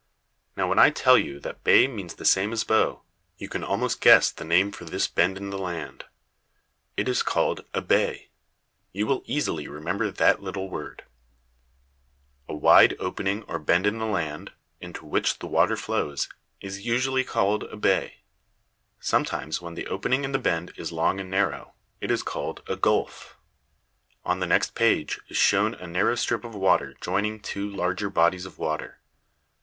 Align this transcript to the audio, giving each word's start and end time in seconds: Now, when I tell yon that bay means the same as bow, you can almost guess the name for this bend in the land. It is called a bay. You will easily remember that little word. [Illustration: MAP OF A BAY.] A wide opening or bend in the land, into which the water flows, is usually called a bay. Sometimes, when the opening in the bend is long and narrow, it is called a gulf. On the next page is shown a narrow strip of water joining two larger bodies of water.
Now, 0.57 0.67
when 0.67 0.79
I 0.79 0.89
tell 0.89 1.15
yon 1.15 1.41
that 1.41 1.63
bay 1.63 1.85
means 1.87 2.15
the 2.15 2.25
same 2.25 2.53
as 2.53 2.63
bow, 2.63 3.03
you 3.37 3.47
can 3.47 3.63
almost 3.63 4.01
guess 4.01 4.31
the 4.31 4.43
name 4.43 4.71
for 4.71 4.83
this 4.83 5.07
bend 5.07 5.37
in 5.37 5.51
the 5.51 5.59
land. 5.59 6.05
It 6.97 7.07
is 7.07 7.21
called 7.21 7.65
a 7.71 7.83
bay. 7.83 8.29
You 8.93 9.05
will 9.05 9.21
easily 9.27 9.67
remember 9.67 10.09
that 10.09 10.41
little 10.41 10.71
word. 10.71 11.03
[Illustration: 12.49 12.49
MAP 12.49 12.49
OF 12.49 12.49
A 12.49 12.53
BAY.] 12.53 12.57
A 12.57 12.57
wide 12.57 12.95
opening 12.97 13.43
or 13.43 13.59
bend 13.59 13.85
in 13.85 13.99
the 13.99 14.07
land, 14.07 14.53
into 14.79 15.05
which 15.05 15.37
the 15.37 15.45
water 15.45 15.77
flows, 15.77 16.27
is 16.61 16.83
usually 16.83 17.23
called 17.23 17.65
a 17.65 17.77
bay. 17.77 18.23
Sometimes, 18.99 19.61
when 19.61 19.75
the 19.75 19.85
opening 19.85 20.23
in 20.23 20.31
the 20.31 20.39
bend 20.39 20.73
is 20.77 20.91
long 20.91 21.19
and 21.19 21.29
narrow, 21.29 21.75
it 21.99 22.09
is 22.09 22.23
called 22.23 22.63
a 22.65 22.75
gulf. 22.75 23.37
On 24.25 24.39
the 24.39 24.47
next 24.47 24.73
page 24.73 25.19
is 25.29 25.37
shown 25.37 25.75
a 25.75 25.85
narrow 25.85 26.15
strip 26.15 26.43
of 26.43 26.55
water 26.55 26.95
joining 27.01 27.39
two 27.39 27.69
larger 27.69 28.09
bodies 28.09 28.47
of 28.47 28.57
water. 28.57 28.99